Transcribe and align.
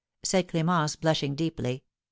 said 0.23 0.47
Clémence, 0.47 0.99
blushing 0.99 1.35
deeply, 1.35 1.73
"M. 1.73 1.79